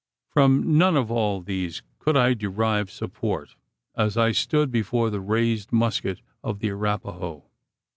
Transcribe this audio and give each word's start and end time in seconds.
From 0.31 0.79
none 0.79 0.97
of 0.97 1.11
all 1.11 1.41
these 1.41 1.83
could 1.99 2.17
I 2.17 2.33
derive 2.33 2.89
support, 2.89 3.53
as 3.95 4.17
I 4.17 4.31
stood 4.31 4.71
before 4.71 5.11
the 5.11 5.21
raised 5.21 5.71
musket 5.71 6.21
of 6.43 6.57
the 6.57 6.71
Arapaho. 6.71 7.43